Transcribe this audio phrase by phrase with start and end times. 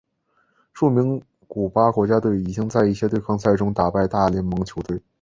[0.73, 4.99] 著名古巴国家队已经在一些对抗赛中打败大联盟球队。